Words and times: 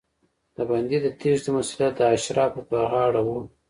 د 0.55 0.57
بندي 0.69 0.97
د 1.03 1.07
تېښتې 1.19 1.49
مسوولیت 1.55 1.93
د 1.97 2.01
اشرافو 2.15 2.61
پر 2.69 2.81
غاړه 2.91 3.21
و. 3.23 3.29